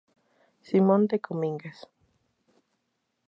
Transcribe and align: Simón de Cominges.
Simón 0.67 1.05
de 1.11 1.17
Cominges. 1.27 1.79